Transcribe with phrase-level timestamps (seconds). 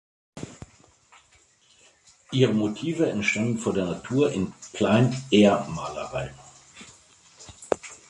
[2.31, 6.33] Ihre Motive entstanden vor der Natur in Plein-Air-Malerei.